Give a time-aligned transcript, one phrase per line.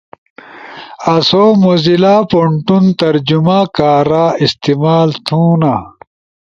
[1.13, 5.75] آسو موزیلا پونٹون ترجمہ کارا استعمال تھونا۔